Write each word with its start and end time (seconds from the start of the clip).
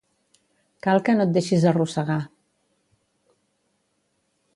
Cal 0.85 1.01
que 1.09 1.13
no 1.19 1.27
et 1.27 1.35
deixis 1.35 1.67
arrossegar. 1.71 2.17